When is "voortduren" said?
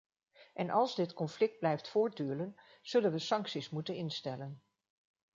1.89-2.55